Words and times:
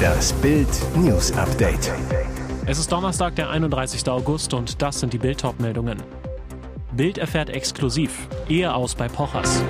Das 0.00 0.32
Bild 0.34 0.68
News 0.96 1.32
Update. 1.32 1.92
Es 2.66 2.78
ist 2.78 2.90
Donnerstag, 2.90 3.34
der 3.36 3.50
31. 3.50 4.08
August 4.08 4.54
und 4.54 4.80
das 4.82 5.00
sind 5.00 5.12
die 5.12 5.18
Bild 5.18 5.42
meldungen 5.58 6.02
Bild 6.92 7.18
erfährt 7.18 7.50
exklusiv 7.50 8.28
Ehe 8.48 8.74
aus 8.74 8.94
bei 8.94 9.08
Pochers. 9.08 9.62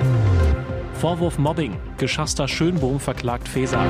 Vorwurf 0.93 1.37
Mobbing. 1.37 1.77
Geschasster 1.97 2.47
Schönbohm 2.47 2.99
verklagt 2.99 3.47
Feser. 3.47 3.85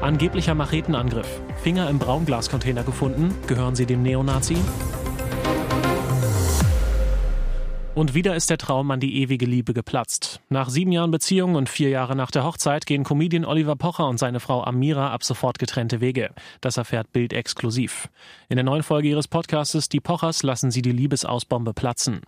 Angeblicher 0.00 0.54
Machetenangriff. 0.54 1.40
Finger 1.62 1.88
im 1.88 1.98
Braunglascontainer 1.98 2.82
gefunden. 2.82 3.34
Gehören 3.46 3.74
sie 3.74 3.86
dem 3.86 4.02
Neonazi? 4.02 4.56
Und 7.94 8.14
wieder 8.14 8.34
ist 8.34 8.48
der 8.48 8.56
Traum 8.56 8.90
an 8.90 9.00
die 9.00 9.20
ewige 9.20 9.44
Liebe 9.44 9.74
geplatzt. 9.74 10.40
Nach 10.48 10.70
sieben 10.70 10.92
Jahren 10.92 11.10
Beziehung 11.10 11.56
und 11.56 11.68
vier 11.68 11.90
Jahre 11.90 12.16
nach 12.16 12.30
der 12.30 12.42
Hochzeit 12.42 12.86
gehen 12.86 13.04
Comedian 13.04 13.44
Oliver 13.44 13.76
Pocher 13.76 14.08
und 14.08 14.16
seine 14.16 14.40
Frau 14.40 14.64
Amira 14.64 15.12
ab 15.12 15.22
sofort 15.22 15.58
getrennte 15.58 16.00
Wege. 16.00 16.30
Das 16.62 16.78
erfährt 16.78 17.12
Bild 17.12 17.34
exklusiv. 17.34 18.08
In 18.48 18.56
der 18.56 18.64
neuen 18.64 18.82
Folge 18.82 19.08
ihres 19.08 19.28
Podcastes 19.28 19.90
Die 19.90 20.00
Pochers 20.00 20.42
lassen 20.42 20.70
sie 20.70 20.80
die 20.80 20.90
Liebesausbombe 20.90 21.74
platzen. 21.74 22.22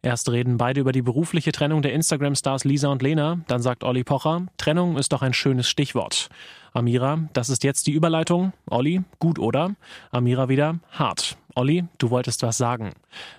Erst 0.00 0.30
reden 0.30 0.58
beide 0.58 0.80
über 0.80 0.92
die 0.92 1.02
berufliche 1.02 1.50
Trennung 1.50 1.82
der 1.82 1.92
Instagram-Stars 1.92 2.64
Lisa 2.64 2.88
und 2.88 3.02
Lena, 3.02 3.40
dann 3.48 3.60
sagt 3.60 3.82
Olli 3.82 4.04
Pocher, 4.04 4.46
Trennung 4.56 4.96
ist 4.96 5.12
doch 5.12 5.22
ein 5.22 5.34
schönes 5.34 5.68
Stichwort. 5.68 6.28
Amira, 6.72 7.28
das 7.32 7.48
ist 7.48 7.64
jetzt 7.64 7.86
die 7.88 7.92
Überleitung. 7.92 8.52
Olli, 8.70 9.02
gut 9.18 9.38
oder? 9.38 9.74
Amira 10.12 10.48
wieder, 10.48 10.78
hart. 10.92 11.36
Olli, 11.58 11.84
du 11.98 12.10
wolltest 12.10 12.44
was 12.44 12.56
sagen. 12.56 12.92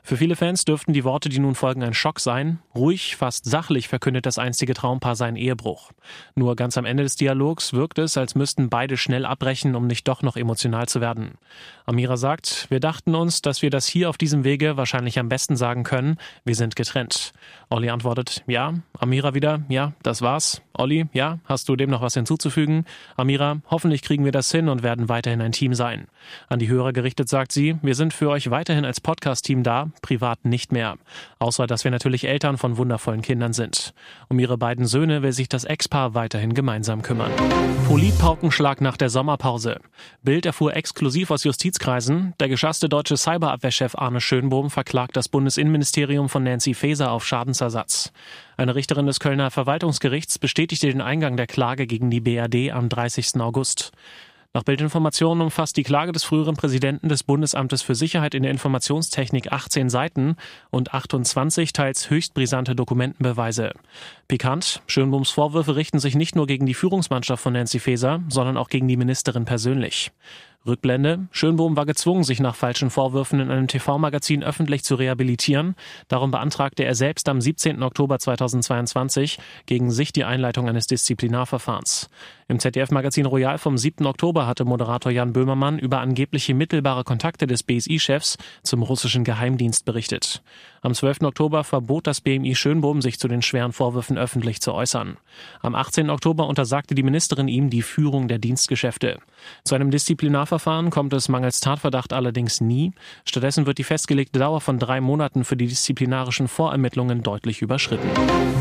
Für 0.04 0.18
viele 0.18 0.36
Fans 0.36 0.66
dürften 0.66 0.92
die 0.92 1.06
Worte, 1.06 1.30
die 1.30 1.40
nun 1.40 1.56
folgen, 1.56 1.84
ein 1.84 1.94
Schock 1.94 2.20
sein. 2.20 2.60
Ruhig, 2.76 3.16
fast 3.16 3.46
sachlich 3.46 3.88
verkündet 3.88 4.26
das 4.26 4.38
einstige 4.38 4.74
Traumpaar 4.74 5.16
seinen 5.16 5.38
Ehebruch. 5.38 5.92
Nur 6.36 6.58
ganz 6.58 6.78
am 6.78 6.84
Ende 6.84 7.04
des 7.04 7.16
Dialogs 7.16 7.72
wirkt 7.72 7.98
es, 7.98 8.18
als 8.18 8.36
müssten 8.36 8.70
beide 8.70 8.98
schnell 8.98 9.26
abbrechen, 9.26 9.74
um 9.74 9.88
nicht 9.88 10.06
doch 10.10 10.22
noch 10.22 10.36
emotional 10.36 10.90
zu 10.90 11.00
werden. 11.00 11.38
Amira 11.86 12.18
sagt, 12.18 12.66
wir 12.70 12.82
dachten 12.82 13.16
uns, 13.16 13.42
dass 13.42 13.62
wir 13.62 13.70
das 13.70 13.88
hier 13.88 14.10
auf 14.10 14.18
diesem 14.18 14.44
Wege 14.44 14.76
wahrscheinlich 14.76 15.18
am 15.18 15.30
besten 15.30 15.56
sagen 15.56 15.84
können. 15.84 16.18
Wir 16.50 16.56
sind 16.56 16.76
getrennt. 16.76 17.32
Olli 17.70 17.92
antwortet, 17.92 18.44
ja. 18.48 18.74
Amira 18.98 19.36
wieder, 19.36 19.62
ja, 19.70 19.94
das 20.02 20.24
war's. 20.24 20.64
Olli, 20.74 21.06
ja, 21.14 21.38
hast 21.46 21.70
du 21.70 21.76
dem 21.76 21.92
noch 21.92 22.02
was 22.02 22.16
hinzuzufügen? 22.16 22.86
Amira, 23.16 23.62
hoffentlich 23.70 24.02
kriegen 24.02 24.26
wir 24.26 24.32
das 24.32 24.50
hin 24.50 24.68
und 24.68 24.82
werden 24.82 25.10
weiterhin 25.10 25.42
ein 25.42 25.52
Team 25.52 25.76
sein. 25.76 26.08
An 26.48 26.58
die 26.58 26.68
Hörer 26.68 26.92
gerichtet 26.92 27.30
sagt 27.30 27.52
sie, 27.52 27.78
wir 27.84 27.94
sind 27.94 28.14
für 28.14 28.30
euch 28.30 28.50
weiterhin 28.50 28.86
als 28.86 29.00
Podcast-Team 29.00 29.62
da, 29.62 29.92
privat 30.02 30.46
nicht 30.46 30.72
mehr. 30.72 30.98
Außer, 31.38 31.68
dass 31.68 31.84
wir 31.84 31.92
natürlich 31.92 32.26
Eltern 32.26 32.58
von 32.58 32.78
wundervollen 32.78 33.22
Kindern 33.22 33.54
sind. 33.54 33.94
Um 34.30 34.40
ihre 34.40 34.58
beiden 34.58 34.88
Söhne 34.88 35.22
will 35.22 35.34
sich 35.34 35.50
das 35.50 35.66
Ex-Paar 35.66 36.16
weiterhin 36.16 36.56
gemeinsam 36.56 37.04
kümmern. 37.04 37.32
Politpaukenschlag 37.88 38.82
nach 38.82 38.98
der 38.98 39.10
Sommerpause. 39.10 39.80
Bild 40.24 40.46
erfuhr 40.46 40.76
exklusiv 40.76 41.30
aus 41.30 41.44
Justizkreisen, 41.44 42.34
der 42.40 42.50
geschasste 42.50 42.90
deutsche 42.90 43.18
Cyberabwehrchef 43.18 43.96
Arne 43.96 44.22
Schönbohm 44.22 44.70
verklagt 44.70 45.16
das 45.16 45.30
Bundesinnenministerium 45.30 46.30
von 46.30 46.39
Nancy 46.44 46.74
Faeser 46.74 47.12
auf 47.12 47.26
Schadensersatz. 47.26 48.12
Eine 48.58 48.76
Richterin 48.76 49.06
des 49.06 49.20
Kölner 49.20 49.52
Verwaltungsgerichts 49.52 50.40
bestätigte 50.40 50.88
den 50.88 51.02
Eingang 51.02 51.38
der 51.38 51.48
Klage 51.48 51.88
gegen 51.88 52.10
die 52.10 52.22
BRD 52.22 52.72
am 52.72 52.90
30. 52.90 53.40
August. 53.40 53.92
Nach 54.52 54.64
Bildinformationen 54.64 55.44
umfasst 55.44 55.78
die 55.78 55.84
Klage 55.84 56.12
des 56.12 56.24
früheren 56.24 56.56
Präsidenten 56.56 57.08
des 57.08 57.22
Bundesamtes 57.22 57.84
für 57.84 57.94
Sicherheit 57.94 58.34
in 58.34 58.42
der 58.42 58.52
Informationstechnik 58.52 59.52
18 59.52 59.92
Seiten 59.92 60.38
und 60.72 60.92
28 60.92 61.72
teils 61.72 62.10
höchst 62.10 62.34
brisante 62.34 62.76
Dokumentenbeweise. 62.76 63.74
Pikant, 64.28 64.82
Schönbohms 64.88 65.30
Vorwürfe 65.30 65.76
richten 65.76 66.00
sich 66.00 66.16
nicht 66.16 66.36
nur 66.36 66.48
gegen 66.48 66.66
die 66.66 66.74
Führungsmannschaft 66.74 67.44
von 67.44 67.54
Nancy 67.54 67.78
Faeser, 67.78 68.24
sondern 68.28 68.58
auch 68.58 68.70
gegen 68.70 68.88
die 68.88 68.98
Ministerin 68.98 69.46
persönlich. 69.46 70.12
Rückblende. 70.66 71.28
Schönbohm 71.32 71.78
war 71.78 71.86
gezwungen, 71.86 72.24
sich 72.24 72.40
nach 72.40 72.56
falschen 72.56 72.90
Vorwürfen 72.90 73.40
in 73.40 73.50
einem 73.50 73.68
TV-Magazin 73.68 74.44
öffentlich 74.44 74.84
zu 74.84 74.96
rehabilitieren. 74.96 75.76
Darum 76.08 76.32
beantragte 76.32 76.84
er 76.84 76.96
selbst 76.96 77.30
am 77.30 77.40
17. 77.40 77.82
Oktober 77.82 78.20
2022 78.20 79.40
gegen 79.66 79.90
sich 79.92 80.12
die 80.12 80.26
Einleitung 80.26 80.68
eines 80.68 80.88
Disziplinarverfahrens. 80.88 82.10
Im 82.52 82.58
ZDF-Magazin 82.58 83.28
Royal 83.28 83.60
vom 83.60 83.78
7. 83.78 84.08
Oktober 84.08 84.48
hatte 84.48 84.66
Moderator 84.66 85.12
Jan 85.12 85.34
Böhmermann 85.34 85.78
über 85.78 86.00
angebliche 86.00 86.56
mittelbare 86.56 87.04
Kontakte 87.04 87.46
des 87.46 87.62
BSI-Chefs 87.62 88.40
zum 88.64 88.82
russischen 88.82 89.24
Geheimdienst 89.24 89.86
berichtet. 89.86 90.42
Am 90.82 90.96
12. 90.96 91.22
Oktober 91.22 91.64
verbot 91.64 92.08
das 92.08 92.22
BMI 92.22 92.56
Schönbohm, 92.56 93.04
sich 93.04 93.20
zu 93.20 93.28
den 93.28 93.44
schweren 93.44 93.72
Vorwürfen 93.72 94.18
öffentlich 94.18 94.62
zu 94.62 94.74
äußern. 94.74 95.18
Am 95.62 95.76
18. 95.76 96.10
Oktober 96.10 96.48
untersagte 96.48 96.96
die 96.96 97.04
Ministerin 97.04 97.48
ihm 97.48 97.70
die 97.70 97.84
Führung 97.84 98.28
der 98.28 98.40
Dienstgeschäfte. 98.40 99.20
Zu 99.64 99.76
einem 99.76 99.92
Disziplinarverfahren 99.92 100.90
kommt 100.90 101.14
es 101.14 101.30
mangels 101.30 101.60
Tatverdacht 101.60 102.14
allerdings 102.14 102.62
nie. 102.62 102.94
Stattdessen 103.26 103.68
wird 103.68 103.78
die 103.78 103.84
festgelegte 103.84 104.40
Dauer 104.40 104.62
von 104.62 104.80
drei 104.80 105.02
Monaten 105.02 105.44
für 105.44 105.56
die 105.56 105.68
disziplinarischen 105.68 106.48
Vorermittlungen 106.48 107.22
deutlich 107.22 107.62
überschritten. 107.62 108.10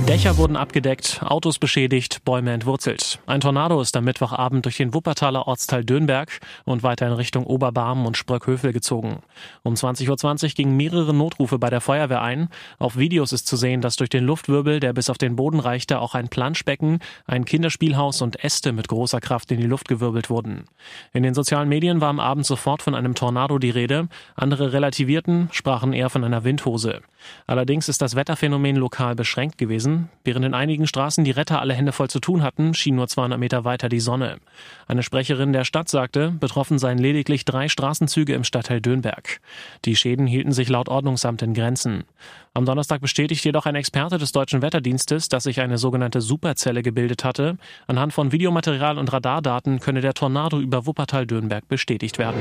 Dächer 0.06 0.36
wurden 0.36 0.56
abgedeckt, 0.56 1.22
Autos 1.22 1.58
beschädigt, 1.58 2.24
Bäume 2.24 2.52
entwurzelt. 2.52 3.20
Ein 3.26 3.40
Tornado 3.40 3.77
ist 3.80 3.96
am 3.96 4.04
Mittwochabend 4.04 4.64
durch 4.64 4.76
den 4.76 4.94
Wuppertaler 4.94 5.46
Ortsteil 5.46 5.84
Dönberg 5.84 6.40
und 6.64 6.82
weiter 6.82 7.06
in 7.06 7.12
Richtung 7.12 7.44
Oberbarmen 7.44 8.06
und 8.06 8.16
Spröckhövel 8.16 8.72
gezogen. 8.72 9.22
Um 9.62 9.74
20.20 9.74 10.44
Uhr 10.44 10.48
gingen 10.50 10.76
mehrere 10.76 11.14
Notrufe 11.14 11.58
bei 11.58 11.70
der 11.70 11.80
Feuerwehr 11.80 12.22
ein. 12.22 12.48
Auf 12.78 12.96
Videos 12.96 13.32
ist 13.32 13.46
zu 13.46 13.56
sehen, 13.56 13.80
dass 13.80 13.96
durch 13.96 14.10
den 14.10 14.24
Luftwirbel, 14.24 14.80
der 14.80 14.92
bis 14.92 15.10
auf 15.10 15.18
den 15.18 15.36
Boden 15.36 15.60
reichte, 15.60 16.00
auch 16.00 16.14
ein 16.14 16.28
Planschbecken, 16.28 17.00
ein 17.26 17.44
Kinderspielhaus 17.44 18.22
und 18.22 18.42
Äste 18.42 18.72
mit 18.72 18.88
großer 18.88 19.20
Kraft 19.20 19.50
in 19.52 19.60
die 19.60 19.66
Luft 19.66 19.88
gewirbelt 19.88 20.30
wurden. 20.30 20.64
In 21.12 21.22
den 21.22 21.34
sozialen 21.34 21.68
Medien 21.68 22.00
war 22.00 22.08
am 22.08 22.20
Abend 22.20 22.46
sofort 22.46 22.82
von 22.82 22.94
einem 22.94 23.14
Tornado 23.14 23.58
die 23.58 23.70
Rede. 23.70 24.08
Andere 24.34 24.72
relativierten, 24.72 25.48
sprachen 25.52 25.92
eher 25.92 26.10
von 26.10 26.24
einer 26.24 26.44
Windhose. 26.44 27.02
Allerdings 27.46 27.88
ist 27.88 28.02
das 28.02 28.14
Wetterphänomen 28.14 28.76
lokal 28.76 29.14
beschränkt 29.14 29.58
gewesen. 29.58 30.08
Während 30.24 30.44
in 30.44 30.54
einigen 30.54 30.86
Straßen 30.86 31.24
die 31.24 31.30
Retter 31.30 31.60
alle 31.60 31.74
Hände 31.74 31.92
voll 31.92 32.08
zu 32.08 32.20
tun 32.20 32.42
hatten, 32.42 32.74
schien 32.74 32.96
nur 32.96 33.08
200 33.08 33.38
Meter 33.38 33.64
weiter 33.68 33.88
die 33.88 34.00
Sonne. 34.00 34.38
Eine 34.88 35.04
Sprecherin 35.04 35.52
der 35.52 35.62
Stadt 35.62 35.88
sagte, 35.88 36.32
betroffen 36.32 36.80
seien 36.80 36.98
lediglich 36.98 37.44
drei 37.44 37.68
Straßenzüge 37.68 38.32
im 38.32 38.42
Stadtteil 38.42 38.80
Dönberg. 38.80 39.40
Die 39.84 39.94
Schäden 39.94 40.26
hielten 40.26 40.52
sich 40.52 40.68
laut 40.68 40.88
Ordnungsamt 40.88 41.42
in 41.42 41.54
Grenzen. 41.54 42.04
Am 42.58 42.64
Donnerstag 42.64 43.00
bestätigt 43.00 43.44
jedoch 43.44 43.66
ein 43.66 43.76
Experte 43.76 44.18
des 44.18 44.32
deutschen 44.32 44.62
Wetterdienstes, 44.62 45.28
dass 45.28 45.44
sich 45.44 45.60
eine 45.60 45.78
sogenannte 45.78 46.20
Superzelle 46.20 46.82
gebildet 46.82 47.22
hatte. 47.22 47.56
Anhand 47.86 48.12
von 48.12 48.32
Videomaterial 48.32 48.98
und 48.98 49.12
Radardaten 49.12 49.78
könne 49.78 50.00
der 50.00 50.12
Tornado 50.12 50.58
über 50.58 50.84
Wuppertal-Dönberg 50.84 51.68
bestätigt 51.68 52.18
werden. 52.18 52.40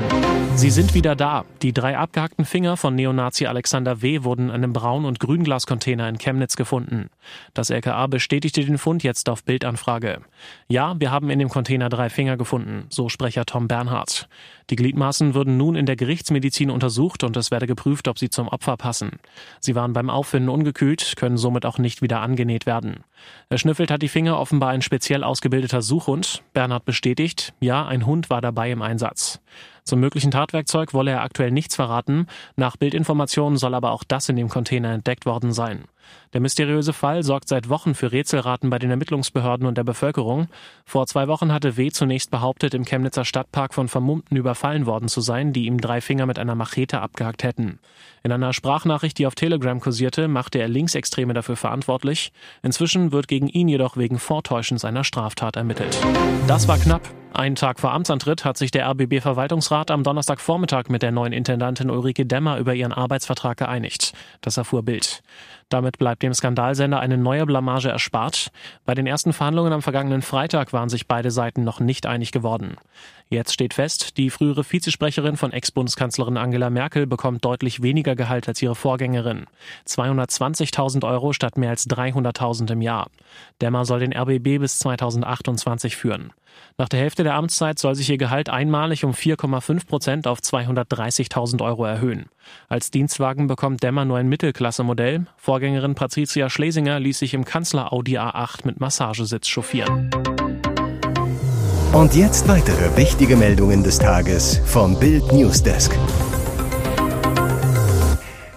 Sie 0.56 0.70
sind 0.70 0.94
wieder 0.94 1.14
da. 1.14 1.44
Die 1.62 1.72
drei 1.72 1.96
abgehackten 1.96 2.46
Finger 2.46 2.76
von 2.76 2.96
Neonazi 2.96 3.46
Alexander 3.46 4.02
W. 4.02 4.24
wurden 4.24 4.48
in 4.48 4.56
einem 4.56 4.72
Braun- 4.72 5.04
und 5.04 5.20
Grünglascontainer 5.20 6.08
in 6.08 6.18
Chemnitz 6.18 6.56
gefunden. 6.56 7.10
Das 7.54 7.70
LKA 7.70 8.08
bestätigte 8.08 8.64
den 8.64 8.78
Fund 8.78 9.04
jetzt 9.04 9.28
auf 9.28 9.44
Bildanfrage. 9.44 10.22
Ja, 10.66 10.96
wir 10.98 11.12
haben 11.12 11.30
in 11.30 11.38
dem 11.38 11.48
Container 11.48 11.90
drei 11.90 12.10
Finger 12.10 12.36
gefunden, 12.36 12.86
so 12.88 13.08
Sprecher 13.08 13.46
Tom 13.46 13.68
Bernhardt. 13.68 14.28
Die 14.70 14.76
Gliedmaßen 14.76 15.32
würden 15.34 15.56
nun 15.56 15.76
in 15.76 15.86
der 15.86 15.96
Gerichtsmedizin 15.96 16.70
untersucht 16.70 17.24
und 17.24 17.36
es 17.36 17.50
werde 17.50 17.66
geprüft, 17.66 18.06
ob 18.06 18.18
sie 18.18 18.28
zum 18.28 18.48
Opfer 18.48 18.76
passen. 18.76 19.12
Sie 19.60 19.74
waren 19.74 19.94
beim 19.94 20.07
Auffinden 20.10 20.48
ungekühlt, 20.48 21.14
können 21.16 21.36
somit 21.36 21.66
auch 21.66 21.78
nicht 21.78 22.02
wieder 22.02 22.20
angenäht 22.20 22.66
werden. 22.66 23.04
Erschnüffelt 23.48 23.90
hat 23.90 24.02
die 24.02 24.08
Finger 24.08 24.38
offenbar 24.38 24.70
ein 24.70 24.82
speziell 24.82 25.24
ausgebildeter 25.24 25.82
Suchhund. 25.82 26.42
Bernhard 26.52 26.84
bestätigt, 26.84 27.54
ja, 27.60 27.86
ein 27.86 28.06
Hund 28.06 28.30
war 28.30 28.40
dabei 28.40 28.70
im 28.70 28.82
Einsatz. 28.82 29.40
Zum 29.88 30.00
möglichen 30.00 30.30
Tatwerkzeug 30.30 30.92
wolle 30.92 31.12
er 31.12 31.22
aktuell 31.22 31.50
nichts 31.50 31.74
verraten. 31.74 32.26
Nach 32.56 32.76
Bildinformationen 32.76 33.56
soll 33.56 33.74
aber 33.74 33.92
auch 33.92 34.04
das 34.04 34.28
in 34.28 34.36
dem 34.36 34.50
Container 34.50 34.92
entdeckt 34.92 35.24
worden 35.24 35.50
sein. 35.50 35.84
Der 36.34 36.42
mysteriöse 36.42 36.92
Fall 36.92 37.22
sorgt 37.22 37.48
seit 37.48 37.70
Wochen 37.70 37.94
für 37.94 38.12
Rätselraten 38.12 38.68
bei 38.68 38.78
den 38.78 38.90
Ermittlungsbehörden 38.90 39.66
und 39.66 39.78
der 39.78 39.84
Bevölkerung. 39.84 40.48
Vor 40.84 41.06
zwei 41.06 41.26
Wochen 41.26 41.52
hatte 41.54 41.78
W. 41.78 41.90
zunächst 41.90 42.30
behauptet, 42.30 42.74
im 42.74 42.84
Chemnitzer 42.84 43.24
Stadtpark 43.24 43.72
von 43.72 43.88
Vermummten 43.88 44.36
überfallen 44.36 44.84
worden 44.84 45.08
zu 45.08 45.22
sein, 45.22 45.54
die 45.54 45.64
ihm 45.64 45.80
drei 45.80 46.02
Finger 46.02 46.26
mit 46.26 46.38
einer 46.38 46.54
Machete 46.54 47.00
abgehackt 47.00 47.42
hätten. 47.42 47.78
In 48.22 48.30
einer 48.30 48.52
Sprachnachricht, 48.52 49.16
die 49.16 49.26
auf 49.26 49.36
Telegram 49.36 49.80
kursierte, 49.80 50.28
machte 50.28 50.58
er 50.58 50.68
Linksextreme 50.68 51.32
dafür 51.32 51.56
verantwortlich. 51.56 52.30
Inzwischen 52.62 53.10
wird 53.10 53.26
gegen 53.26 53.48
ihn 53.48 53.68
jedoch 53.68 53.96
wegen 53.96 54.18
Vortäuschens 54.18 54.84
einer 54.84 55.04
Straftat 55.04 55.56
ermittelt. 55.56 55.98
Das 56.46 56.68
war 56.68 56.76
knapp. 56.76 57.08
Einen 57.38 57.54
Tag 57.54 57.78
vor 57.78 57.92
Amtsantritt 57.92 58.44
hat 58.44 58.56
sich 58.56 58.72
der 58.72 58.90
RBB-Verwaltungsrat 58.90 59.92
am 59.92 60.02
Donnerstagvormittag 60.02 60.88
mit 60.88 61.02
der 61.02 61.12
neuen 61.12 61.32
Intendantin 61.32 61.88
Ulrike 61.88 62.26
Demmer 62.26 62.58
über 62.58 62.74
ihren 62.74 62.92
Arbeitsvertrag 62.92 63.56
geeinigt. 63.56 64.12
Das 64.40 64.56
erfuhr 64.56 64.82
Bild. 64.82 65.22
Damit 65.68 65.98
bleibt 65.98 66.24
dem 66.24 66.34
Skandalsender 66.34 66.98
eine 66.98 67.16
neue 67.16 67.46
Blamage 67.46 67.90
erspart. 67.90 68.50
Bei 68.84 68.94
den 68.94 69.06
ersten 69.06 69.32
Verhandlungen 69.32 69.72
am 69.72 69.82
vergangenen 69.82 70.22
Freitag 70.22 70.72
waren 70.72 70.88
sich 70.88 71.06
beide 71.06 71.30
Seiten 71.30 71.62
noch 71.62 71.78
nicht 71.78 72.06
einig 72.06 72.32
geworden. 72.32 72.76
Jetzt 73.28 73.52
steht 73.52 73.74
fest, 73.74 74.16
die 74.16 74.30
frühere 74.30 74.64
Vizesprecherin 74.64 75.36
von 75.36 75.52
Ex-Bundeskanzlerin 75.52 76.38
Angela 76.38 76.70
Merkel 76.70 77.06
bekommt 77.06 77.44
deutlich 77.44 77.82
weniger 77.82 78.16
Gehalt 78.16 78.48
als 78.48 78.60
ihre 78.62 78.74
Vorgängerin. 78.74 79.46
220.000 79.86 81.06
Euro 81.06 81.32
statt 81.32 81.56
mehr 81.56 81.70
als 81.70 81.88
300.000 81.88 82.72
im 82.72 82.82
Jahr. 82.82 83.08
Demmer 83.60 83.84
soll 83.84 84.00
den 84.00 84.12
RBB 84.12 84.58
bis 84.58 84.80
2028 84.80 85.94
führen. 85.94 86.32
Nach 86.78 86.88
der 86.88 87.00
Hälfte 87.00 87.24
der 87.28 87.34
Amtszeit 87.34 87.78
soll 87.78 87.94
sich 87.94 88.08
ihr 88.08 88.16
Gehalt 88.16 88.48
einmalig 88.48 89.04
um 89.04 89.12
4,5 89.12 89.86
Prozent 89.86 90.26
auf 90.26 90.38
230.000 90.38 91.62
Euro 91.62 91.84
erhöhen. 91.84 92.30
Als 92.70 92.90
Dienstwagen 92.90 93.48
bekommt 93.48 93.82
Demmer 93.82 94.06
nur 94.06 94.16
ein 94.16 94.30
Mittelklasse-Modell. 94.30 95.26
Vorgängerin 95.36 95.94
Patricia 95.94 96.48
Schlesinger 96.48 96.98
ließ 96.98 97.18
sich 97.18 97.34
im 97.34 97.44
Kanzler 97.44 97.92
Audi 97.92 98.18
A8 98.18 98.60
mit 98.64 98.80
Massagesitz 98.80 99.46
chauffieren. 99.46 100.10
Und 101.92 102.14
jetzt 102.14 102.48
weitere 102.48 102.96
wichtige 102.96 103.36
Meldungen 103.36 103.82
des 103.82 103.98
Tages 103.98 104.62
vom 104.64 104.98
Bild 104.98 105.30
Newsdesk. 105.30 105.98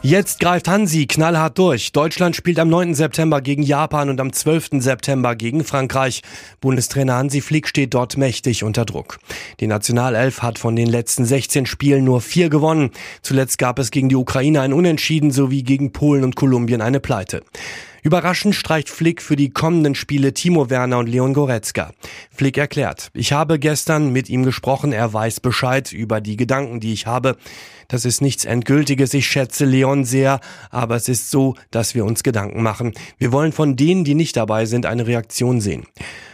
Jetzt 0.03 0.39
greift 0.39 0.67
Hansi 0.67 1.05
knallhart 1.05 1.59
durch. 1.59 1.91
Deutschland 1.91 2.35
spielt 2.35 2.57
am 2.57 2.69
9. 2.69 2.95
September 2.95 3.39
gegen 3.39 3.61
Japan 3.61 4.09
und 4.09 4.19
am 4.19 4.33
12. 4.33 4.81
September 4.81 5.35
gegen 5.35 5.63
Frankreich. 5.63 6.23
Bundestrainer 6.59 7.17
Hansi 7.17 7.39
Flick 7.39 7.67
steht 7.67 7.93
dort 7.93 8.17
mächtig 8.17 8.63
unter 8.63 8.83
Druck. 8.83 9.19
Die 9.59 9.67
Nationalelf 9.67 10.41
hat 10.41 10.57
von 10.57 10.75
den 10.75 10.87
letzten 10.87 11.23
16 11.23 11.67
Spielen 11.67 12.03
nur 12.03 12.19
vier 12.19 12.49
gewonnen. 12.49 12.89
Zuletzt 13.21 13.59
gab 13.59 13.77
es 13.77 13.91
gegen 13.91 14.09
die 14.09 14.15
Ukraine 14.15 14.61
ein 14.61 14.73
Unentschieden 14.73 15.29
sowie 15.29 15.61
gegen 15.61 15.91
Polen 15.91 16.23
und 16.23 16.35
Kolumbien 16.35 16.81
eine 16.81 16.99
Pleite. 16.99 17.43
Überraschend 18.03 18.55
streicht 18.55 18.89
Flick 18.89 19.21
für 19.21 19.35
die 19.35 19.51
kommenden 19.51 19.93
Spiele 19.93 20.33
Timo 20.33 20.71
Werner 20.71 20.97
und 20.97 21.07
Leon 21.07 21.33
Goretzka. 21.33 21.91
Flick 22.31 22.57
erklärt, 22.57 23.11
ich 23.13 23.31
habe 23.31 23.59
gestern 23.59 24.11
mit 24.11 24.27
ihm 24.27 24.43
gesprochen, 24.43 24.91
er 24.91 25.13
weiß 25.13 25.39
Bescheid 25.39 25.91
über 25.93 26.19
die 26.19 26.35
Gedanken, 26.35 26.79
die 26.79 26.93
ich 26.93 27.05
habe. 27.05 27.37
Das 27.87 28.05
ist 28.05 28.21
nichts 28.21 28.45
Endgültiges, 28.45 29.13
ich 29.13 29.27
schätze 29.27 29.65
Leon 29.65 30.03
sehr, 30.03 30.39
aber 30.71 30.95
es 30.95 31.09
ist 31.09 31.29
so, 31.29 31.55
dass 31.69 31.93
wir 31.93 32.03
uns 32.03 32.23
Gedanken 32.23 32.63
machen. 32.63 32.93
Wir 33.19 33.31
wollen 33.31 33.51
von 33.51 33.75
denen, 33.75 34.03
die 34.03 34.15
nicht 34.15 34.35
dabei 34.35 34.65
sind, 34.65 34.87
eine 34.87 35.05
Reaktion 35.05 35.61
sehen. 35.61 35.85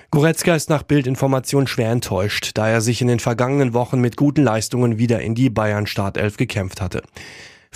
Goretzka 0.10 0.56
ist 0.56 0.70
nach 0.70 0.84
Bildinformation 0.84 1.68
schwer 1.68 1.92
enttäuscht, 1.92 2.52
da 2.54 2.70
er 2.70 2.80
sich 2.80 3.02
in 3.02 3.10
den 3.10 3.20
vergangenen 3.20 3.74
Wochen 3.74 4.00
mit 4.00 4.16
guten 4.16 4.42
Leistungen 4.42 4.98
wieder 4.98 5.20
in 5.20 5.36
die 5.36 5.50
Bayern-Startelf 5.50 6.38
gekämpft 6.38 6.80
hatte. 6.80 7.04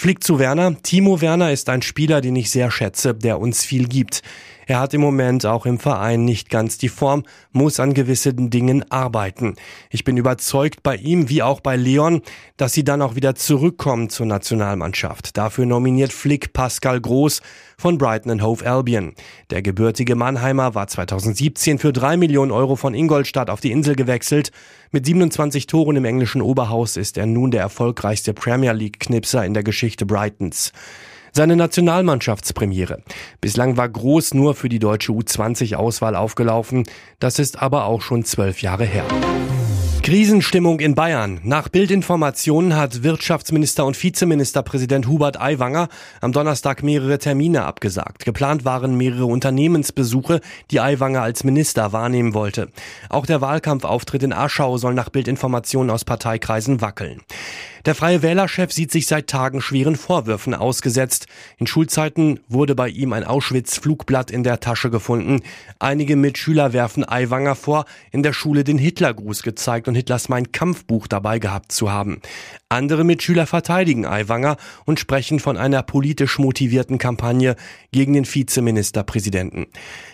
Flick 0.02 0.24
zu 0.24 0.40
Werner. 0.40 0.82
Timo 0.82 1.22
Werner 1.22 1.52
ist 1.52 1.70
ein 1.70 1.84
Spieler, 1.84 2.22
den 2.22 2.36
ich 2.36 2.50
sehr 2.50 2.72
schätze, 2.72 3.14
der 3.14 3.40
uns 3.40 3.64
viel 3.64 3.88
gibt. 3.88 4.24
Er 4.72 4.80
hat 4.80 4.94
im 4.94 5.02
Moment 5.02 5.46
auch 5.46 5.66
im 5.66 5.80
Verein 5.80 6.24
nicht 6.24 6.50
ganz 6.50 6.78
die 6.78 6.88
Form, 6.88 7.24
muss 7.52 7.82
an 7.82 7.94
gewissen 7.94 8.50
Dingen 8.50 8.90
arbeiten. 8.90 9.58
Ich 9.90 10.06
bin 10.06 10.16
überzeugt 10.16 10.82
bei 10.82 10.96
ihm 10.96 11.28
wie 11.28 11.44
auch 11.44 11.60
bei 11.60 11.76
Leon, 11.76 12.22
dass 12.56 12.72
sie 12.72 12.86
dann 12.86 13.02
auch 13.02 13.16
wieder 13.16 13.36
zurückkommen 13.36 14.10
zur 14.10 14.28
Nationalmannschaft. 14.28 15.36
Dafür 15.36 15.66
nominiert 15.66 16.14
Flick 16.14 16.54
Pascal 16.54 17.02
Groß 17.02 17.42
von 17.78 17.98
Brighton 17.98 18.42
Hove 18.42 18.66
Albion. 18.66 19.12
Der 19.50 19.62
gebürtige 19.62 20.16
Mannheimer 20.16 20.74
war 20.74 20.88
2017 20.88 21.78
für 21.78 21.92
drei 21.92 22.16
Millionen 22.16 22.54
Euro 22.54 22.78
von 22.78 22.94
Ingolstadt 22.94 23.50
auf 23.50 23.60
die 23.60 23.74
Insel 23.74 23.98
gewechselt. 23.98 24.54
Mit 24.92 25.06
27 25.06 25.68
Toren 25.68 25.98
im 25.98 26.06
englischen 26.06 26.42
Oberhaus 26.42 26.96
ist 26.96 27.18
er 27.18 27.26
nun 27.26 27.52
der 27.52 27.60
erfolgreichste 27.60 28.34
Premier 28.34 28.72
League 28.72 29.02
Knipser 29.02 29.46
in 29.46 29.54
der 29.54 29.64
Geschichte 29.64 30.06
Brightons 30.06 30.72
seine 31.32 31.56
Nationalmannschaftspremiere. 31.56 33.02
Bislang 33.40 33.78
war 33.78 33.90
Groß 33.90 34.34
nur 34.34 34.56
für 34.56 34.70
die 34.70 34.80
deutsche 34.80 35.12
U20-Auswahl 35.12 36.16
aufgelaufen. 36.16 36.84
Das 37.20 37.40
ist 37.40 37.62
aber 37.62 37.86
auch 37.86 38.02
schon 38.02 38.24
zwölf 38.24 38.62
Jahre 38.62 38.86
her. 38.86 39.06
Krisenstimmung 40.04 40.80
in 40.80 40.96
Bayern. 40.96 41.40
Nach 41.44 41.70
Bildinformationen 41.70 42.76
hat 42.76 43.04
Wirtschaftsminister 43.04 43.86
und 43.86 44.02
Vizeministerpräsident 44.02 45.08
Hubert 45.08 45.40
Aiwanger 45.40 45.90
am 46.22 46.32
Donnerstag 46.32 46.82
mehrere 46.82 47.20
Termine 47.20 47.66
abgesagt. 47.66 48.26
Geplant 48.26 48.66
waren 48.66 48.98
mehrere 48.98 49.26
Unternehmensbesuche, 49.26 50.42
die 50.72 50.80
Aiwanger 50.80 51.22
als 51.22 51.44
Minister 51.44 51.94
wahrnehmen 51.94 52.34
wollte. 52.34 52.70
Auch 53.10 53.28
der 53.28 53.42
Wahlkampfauftritt 53.42 54.24
in 54.24 54.34
Aschau 54.34 54.78
soll 54.78 54.96
nach 54.96 55.10
Bildinformationen 55.10 55.92
aus 55.92 56.04
Parteikreisen 56.04 56.82
wackeln. 56.82 57.22
Der 57.86 57.96
Freie 57.96 58.22
Wählerchef 58.22 58.72
sieht 58.72 58.92
sich 58.92 59.08
seit 59.08 59.28
Tagen 59.28 59.60
schweren 59.60 59.96
Vorwürfen 59.96 60.54
ausgesetzt. 60.54 61.26
In 61.58 61.66
Schulzeiten 61.66 62.40
wurde 62.48 62.76
bei 62.76 62.90
ihm 62.90 63.12
ein 63.12 63.24
Auschwitz-Flugblatt 63.24 64.30
in 64.30 64.44
der 64.44 64.60
Tasche 64.60 64.92
gefunden. 64.92 65.42
Einige 65.80 66.16
Mitschüler 66.16 66.74
werfen 66.74 67.08
Aiwanger 67.08 67.56
vor, 67.56 67.86
in 68.12 68.22
der 68.22 68.34
Schule 68.34 68.64
den 68.64 68.78
Hitlergruß 68.78 69.42
gezeigt 69.42 69.88
und 69.88 69.96
Hitlers 69.96 70.30
Mein 70.30 70.52
Kampfbuch 70.52 71.08
dabei 71.08 71.40
gehabt 71.40 71.72
zu 71.72 71.92
haben. 71.92 72.22
Andere 72.70 73.04
Mitschüler 73.04 73.48
verteidigen 73.48 74.06
Aiwanger 74.06 74.58
und 74.86 75.00
sprechen 75.00 75.40
von 75.40 75.58
einer 75.58 75.82
politisch 75.82 76.38
motivierten 76.38 77.00
Kampagne 77.00 77.56
gegen 77.92 78.14
den 78.14 78.32
Vizeministerpräsidenten. 78.32 79.66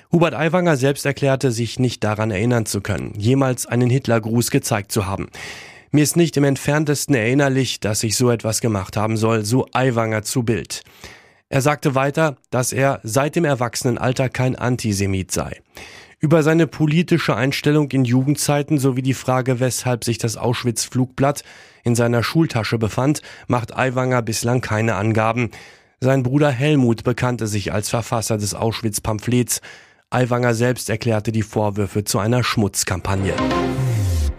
Hubert 0.10 0.36
Aiwanger 0.36 0.78
selbst 0.78 1.06
erklärte 1.06 1.52
sich 1.52 1.80
nicht 1.80 2.02
daran 2.06 2.32
erinnern 2.32 2.66
zu 2.66 2.80
können, 2.80 3.12
jemals 3.18 3.66
einen 3.66 3.90
Hitlergruß 3.90 4.52
gezeigt 4.52 4.94
zu 4.94 5.06
haben. 5.06 5.28
Mir 5.92 6.04
ist 6.04 6.18
nicht 6.18 6.36
im 6.38 6.44
entferntesten 6.44 7.16
erinnerlich, 7.16 7.80
dass 7.80 8.04
ich 8.04 8.18
so 8.18 8.30
etwas 8.30 8.62
gemacht 8.62 8.98
haben 8.98 9.18
soll, 9.18 9.46
so 9.46 9.68
Aiwanger 9.72 10.24
zu 10.24 10.44
Bild. 10.44 10.84
Er 11.50 11.62
sagte 11.62 11.96
weiter, 11.96 12.36
dass 12.50 12.74
er 12.74 13.00
seit 13.04 13.36
dem 13.36 13.46
Erwachsenenalter 13.46 14.28
kein 14.28 14.56
Antisemit 14.56 15.32
sei. 15.32 15.62
Über 16.20 16.44
seine 16.44 16.68
politische 16.68 17.36
Einstellung 17.36 17.92
in 17.92 18.04
Jugendzeiten 18.04 18.80
sowie 18.80 19.04
die 19.04 19.14
Frage, 19.14 19.60
weshalb 19.60 20.04
sich 20.04 20.18
das 20.18 20.36
Auschwitz-Flugblatt 20.36 21.44
in 21.84 21.96
seiner 21.96 22.24
Schultasche 22.24 22.78
befand, 22.78 23.22
macht 23.48 23.78
Aiwanger 23.78 24.24
bislang 24.24 24.62
keine 24.62 24.96
Angaben. 24.96 25.52
Sein 26.02 26.24
Bruder 26.24 26.50
Helmut 26.50 27.04
bekannte 27.04 27.48
sich 27.48 27.72
als 27.72 27.90
Verfasser 27.90 28.38
des 28.38 28.56
Auschwitz-Pamphlets. 28.56 29.62
Aiwanger 30.10 30.54
selbst 30.54 30.90
erklärte 30.90 31.32
die 31.32 31.44
Vorwürfe 31.44 32.04
zu 32.04 32.20
einer 32.20 32.44
Schmutzkampagne. 32.44 33.34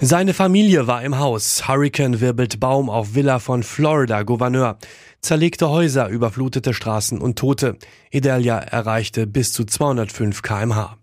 Seine 0.01 0.33
Familie 0.33 0.87
war 0.87 1.03
im 1.03 1.19
Haus. 1.19 1.67
Hurricane 1.67 2.21
wirbelt 2.21 2.61
Baum 2.61 2.89
auf 2.89 3.17
Villa 3.17 3.41
von 3.41 3.65
Florida 3.65 4.23
Gouverneur. 4.23 4.79
Zerlegte 5.21 5.71
Häuser, 5.71 6.07
überflutete 6.09 6.73
Straßen 6.73 7.21
und 7.21 7.37
Tote. 7.37 7.77
Idalia 8.13 8.59
erreichte 8.59 9.27
bis 9.27 9.53
zu 9.53 9.65
205 9.65 10.43
kmh. 10.43 10.97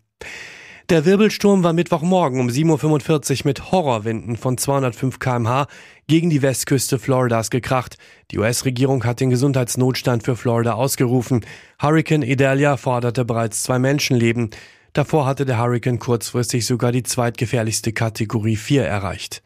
Der 0.90 1.04
Wirbelsturm 1.04 1.62
war 1.64 1.74
Mittwochmorgen 1.74 2.40
um 2.40 2.48
7.45 2.48 3.40
Uhr 3.40 3.42
mit 3.44 3.72
Horrorwinden 3.72 4.38
von 4.38 4.58
205 4.58 5.20
kmh 5.20 5.68
gegen 6.08 6.30
die 6.30 6.42
Westküste 6.42 6.98
Floridas 6.98 7.50
gekracht. 7.50 7.98
Die 8.32 8.40
US-Regierung 8.40 9.04
hat 9.04 9.20
den 9.20 9.30
Gesundheitsnotstand 9.30 10.24
für 10.24 10.38
Florida 10.38 10.76
ausgerufen. 10.76 11.46
Hurricane 11.82 12.24
Idalia 12.24 12.78
forderte 12.78 13.26
bereits 13.26 13.62
zwei 13.64 13.78
Menschenleben. 13.78 14.52
Davor 14.96 15.26
hatte 15.26 15.44
der 15.44 15.60
Hurricane 15.60 16.00
kurzfristig 16.00 16.66
sogar 16.66 16.94
die 16.94 17.04
zweitgefährlichste 17.04 17.92
Kategorie 17.92 18.56
4 18.56 18.86
erreicht. 18.86 19.44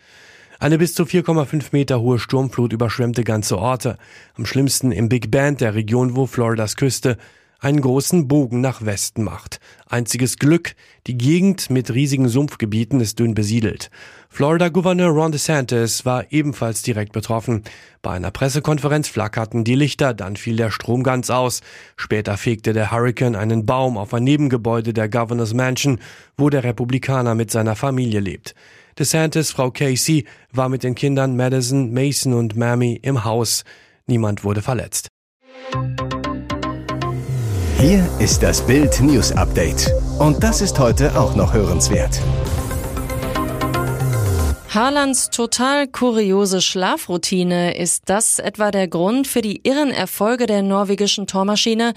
Eine 0.59 0.77
bis 0.77 0.93
zu 0.93 1.05
4,5 1.05 1.69
Meter 1.71 2.01
hohe 2.01 2.19
Sturmflut 2.19 2.71
überschwemmte 2.71 3.23
ganze 3.23 3.57
Orte. 3.57 3.97
Am 4.35 4.45
schlimmsten 4.45 4.91
im 4.91 5.09
Big 5.09 5.31
Bend, 5.31 5.61
der 5.61 5.73
Region, 5.73 6.15
wo 6.15 6.27
Floridas 6.27 6.75
Küste 6.75 7.17
einen 7.59 7.81
großen 7.81 8.27
Bogen 8.27 8.61
nach 8.61 8.85
Westen 8.85 9.23
macht. 9.23 9.59
Einziges 9.87 10.37
Glück, 10.37 10.75
die 11.07 11.17
Gegend 11.17 11.69
mit 11.69 11.93
riesigen 11.93 12.29
Sumpfgebieten 12.29 12.99
ist 13.01 13.19
dünn 13.19 13.33
besiedelt. 13.33 13.89
Florida-Gouverneur 14.29 15.09
Ron 15.09 15.31
DeSantis 15.31 16.05
war 16.05 16.31
ebenfalls 16.31 16.81
direkt 16.81 17.11
betroffen. 17.11 17.63
Bei 18.01 18.11
einer 18.11 18.31
Pressekonferenz 18.31 19.07
flackerten 19.07 19.63
die 19.63 19.75
Lichter, 19.75 20.13
dann 20.13 20.35
fiel 20.35 20.55
der 20.55 20.71
Strom 20.71 21.03
ganz 21.03 21.29
aus. 21.29 21.61
Später 21.97 22.37
fegte 22.37 22.73
der 22.73 22.91
Hurricane 22.91 23.35
einen 23.35 23.65
Baum 23.65 23.97
auf 23.97 24.13
ein 24.13 24.23
Nebengebäude 24.23 24.93
der 24.93 25.09
Governor's 25.09 25.53
Mansion, 25.53 25.99
wo 26.37 26.49
der 26.49 26.63
Republikaner 26.63 27.35
mit 27.35 27.51
seiner 27.51 27.75
Familie 27.75 28.19
lebt. 28.19 28.55
DeSantis 28.97 29.51
Frau 29.51 29.71
Casey 29.71 30.25
war 30.51 30.69
mit 30.69 30.83
den 30.83 30.95
Kindern 30.95 31.35
Madison, 31.35 31.93
Mason 31.93 32.33
und 32.33 32.55
Mammy 32.55 32.99
im 33.01 33.23
Haus. 33.23 33.63
Niemand 34.07 34.43
wurde 34.43 34.61
verletzt. 34.61 35.07
Hier 37.79 38.05
ist 38.19 38.43
das 38.43 38.61
Bild 38.67 38.99
News 38.99 39.31
Update. 39.31 39.89
Und 40.19 40.43
das 40.43 40.59
ist 40.59 40.77
heute 40.79 41.17
auch 41.17 41.33
noch 41.37 41.53
hörenswert. 41.53 42.19
Haalands 44.67 45.29
total 45.29 45.87
kuriose 45.87 46.61
Schlafroutine. 46.61 47.77
Ist 47.77 48.03
das 48.07 48.39
etwa 48.39 48.71
der 48.71 48.89
Grund 48.89 49.27
für 49.27 49.41
die 49.41 49.61
irren 49.63 49.91
Erfolge 49.91 50.45
der 50.45 50.61
norwegischen 50.61 51.25
Tormaschine? 51.25 51.93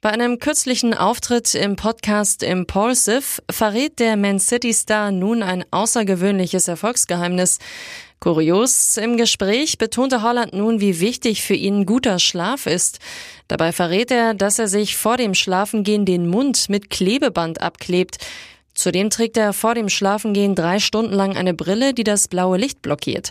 Bei 0.00 0.10
einem 0.10 0.38
kürzlichen 0.38 0.94
Auftritt 0.94 1.54
im 1.54 1.76
Podcast 1.76 2.42
Impulsive 2.42 3.42
verrät 3.50 3.98
der 3.98 4.16
Man 4.16 4.40
City 4.40 4.72
Star 4.72 5.12
nun 5.12 5.42
ein 5.42 5.66
außergewöhnliches 5.70 6.66
Erfolgsgeheimnis. 6.66 7.58
Kurios 8.20 8.96
im 8.96 9.16
Gespräch 9.16 9.78
betonte 9.78 10.22
Holland 10.22 10.52
nun, 10.52 10.80
wie 10.80 11.00
wichtig 11.00 11.42
für 11.42 11.54
ihn 11.54 11.86
guter 11.86 12.18
Schlaf 12.18 12.66
ist. 12.66 12.98
Dabei 13.48 13.72
verrät 13.72 14.10
er, 14.10 14.34
dass 14.34 14.58
er 14.58 14.68
sich 14.68 14.96
vor 14.96 15.16
dem 15.16 15.34
Schlafengehen 15.34 16.04
den 16.04 16.26
Mund 16.26 16.68
mit 16.68 16.90
Klebeband 16.90 17.60
abklebt. 17.60 18.18
Zudem 18.76 19.10
trägt 19.10 19.36
er 19.38 19.52
vor 19.52 19.74
dem 19.74 19.88
Schlafengehen 19.88 20.54
drei 20.54 20.78
Stunden 20.78 21.14
lang 21.14 21.36
eine 21.36 21.54
Brille, 21.54 21.94
die 21.94 22.04
das 22.04 22.28
blaue 22.28 22.58
Licht 22.58 22.82
blockiert. 22.82 23.30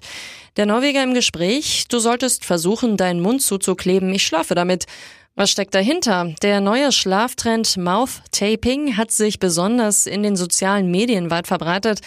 Der 0.58 0.66
Norweger 0.66 1.04
im 1.04 1.14
Gespräch, 1.14 1.86
du 1.88 2.00
solltest 2.00 2.44
versuchen, 2.46 2.98
deinen 2.98 3.22
Mund 3.22 3.42
zuzukleben, 3.42 4.14
ich 4.14 4.26
schlafe 4.26 4.56
damit. 4.56 4.86
Was 5.38 5.52
steckt 5.52 5.76
dahinter? 5.76 6.34
Der 6.42 6.62
neue 6.62 6.94
Schlaftrend 6.94 7.76
Mouth 7.76 8.22
Taping 8.32 8.96
hat 8.96 9.12
sich 9.12 9.38
besonders 9.38 10.06
in 10.06 10.24
den 10.24 10.38
sozialen 10.38 10.90
Medien 10.90 11.30
weit 11.30 11.46
verbreitet. 11.46 12.00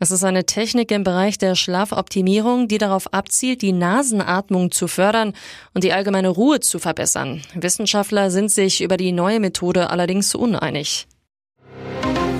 Es 0.00 0.10
ist 0.10 0.24
eine 0.24 0.46
Technik 0.46 0.90
im 0.90 1.04
Bereich 1.04 1.38
der 1.38 1.54
Schlafoptimierung, 1.54 2.66
die 2.66 2.78
darauf 2.78 3.14
abzielt, 3.14 3.62
die 3.62 3.70
Nasenatmung 3.70 4.72
zu 4.72 4.88
fördern 4.88 5.32
und 5.74 5.84
die 5.84 5.92
allgemeine 5.92 6.28
Ruhe 6.28 6.58
zu 6.58 6.80
verbessern. 6.80 7.40
Wissenschaftler 7.54 8.32
sind 8.32 8.50
sich 8.50 8.82
über 8.82 8.96
die 8.96 9.12
neue 9.12 9.38
Methode 9.38 9.88
allerdings 9.88 10.34
uneinig. 10.34 11.06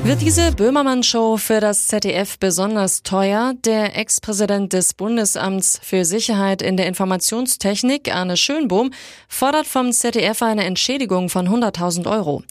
Wird 0.05 0.21
diese 0.21 0.51
Böhmermann-Show 0.51 1.37
für 1.37 1.61
das 1.61 1.87
ZDF 1.87 2.37
besonders 2.37 3.05
teuer? 3.05 3.55
Der 3.65 3.97
Ex-Präsident 3.97 4.73
des 4.73 4.95
Bundesamts 4.95 5.79
für 5.81 6.05
Sicherheit 6.05 6.61
in 6.61 6.77
der 6.77 6.89
Informationstechnik, 6.89 8.13
Arne 8.13 8.37
Schönbohm, 8.37 8.91
fordert 9.29 9.69
vom 9.69 9.93
ZDF 9.93 10.43
eine 10.43 10.65
Entschädigung 10.65 11.29
von 11.29 11.49
100.000 11.49 12.11
Euro. 12.11 12.43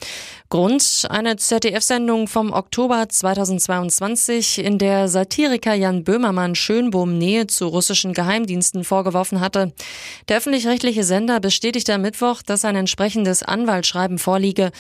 Grund 0.48 1.08
eine 1.10 1.38
ZDF-Sendung 1.38 2.27
vom 2.27 2.51
Oktober 2.51 3.08
2022, 3.08 4.60
in 4.60 4.77
der 4.77 5.08
Satiriker 5.08 5.74
Jan 5.74 6.03
Böhmermann 6.03 6.55
Schönbohm 6.55 7.17
Nähe 7.17 7.48
zu 7.48 7.67
russischen 7.67 8.13
Geheimdiensten 8.13 8.84
vorgeworfen 8.84 9.39
hatte. 9.39 9.74
Der 10.27 10.38
öffentlich-rechtliche 10.38 11.03
Sender 11.03 11.39
bestätigte 11.39 11.93
am 11.93 12.01
Mittwoch, 12.01 12.41
dass 12.41 12.65
ein 12.65 12.75
entsprechendes 12.75 13.43
Anwaltsschreiben 13.43 14.20
vorliege. 14.20 14.72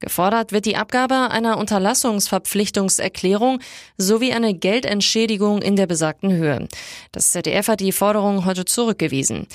Gefordert 0.00 0.52
wird 0.52 0.66
die 0.66 0.76
Abgabe 0.76 1.30
einer 1.30 1.56
Unterlassungsverpflichtungserklärung 1.56 3.60
sowie 3.96 4.34
eine 4.34 4.52
Geldentschädigung 4.52 5.62
in 5.62 5.74
der 5.74 5.86
besagten 5.86 6.32
Höhe. 6.32 6.68
Das 7.12 7.32
ZDF 7.32 7.68
hat 7.68 7.80
die 7.80 7.92
Forderung 7.92 8.44
heute 8.44 8.66
zurückgewiesen. 8.66 9.46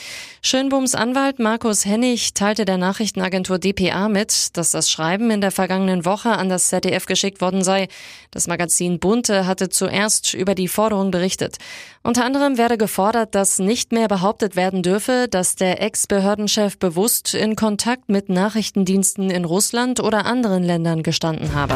Schönbohms 0.41 0.95
Anwalt 0.95 1.37
Markus 1.37 1.85
Hennig 1.85 2.33
teilte 2.33 2.65
der 2.65 2.77
Nachrichtenagentur 2.77 3.59
dpa 3.59 4.09
mit, 4.09 4.57
dass 4.57 4.71
das 4.71 4.89
Schreiben 4.89 5.29
in 5.29 5.41
der 5.41 5.51
vergangenen 5.51 6.05
Woche 6.05 6.31
an 6.31 6.49
das 6.49 6.69
ZDF 6.69 7.05
geschickt 7.05 7.39
worden 7.39 7.63
sei. 7.63 7.87
Das 8.31 8.47
Magazin 8.47 8.99
Bunte 8.99 9.45
hatte 9.45 9.69
zuerst 9.69 10.33
über 10.33 10.55
die 10.55 10.67
Forderung 10.67 11.11
berichtet. 11.11 11.59
Unter 12.01 12.25
anderem 12.25 12.57
werde 12.57 12.79
gefordert, 12.79 13.35
dass 13.35 13.59
nicht 13.59 13.91
mehr 13.91 14.07
behauptet 14.07 14.55
werden 14.55 14.81
dürfe, 14.81 15.27
dass 15.29 15.55
der 15.55 15.83
Ex-Behördenchef 15.83 16.79
bewusst 16.79 17.35
in 17.35 17.55
Kontakt 17.55 18.09
mit 18.09 18.27
Nachrichtendiensten 18.27 19.29
in 19.29 19.45
Russland 19.45 19.99
oder 19.99 20.30
anderen 20.31 20.63
Ländern 20.63 21.03
gestanden 21.03 21.53
habe. 21.53 21.75